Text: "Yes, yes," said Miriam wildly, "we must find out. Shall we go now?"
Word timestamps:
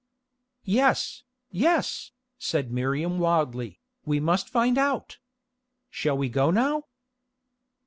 "Yes, 0.65 1.25
yes," 1.51 2.11
said 2.39 2.71
Miriam 2.71 3.19
wildly, 3.19 3.79
"we 4.03 4.19
must 4.19 4.49
find 4.49 4.79
out. 4.79 5.19
Shall 5.91 6.17
we 6.17 6.27
go 6.27 6.49
now?" 6.49 6.85